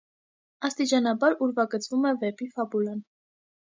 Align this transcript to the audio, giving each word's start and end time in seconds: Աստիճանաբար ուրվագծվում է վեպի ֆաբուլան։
Աստիճանաբար 0.69 1.37
ուրվագծվում 1.49 2.11
է 2.13 2.17
վեպի 2.25 2.53
ֆաբուլան։ 2.59 3.09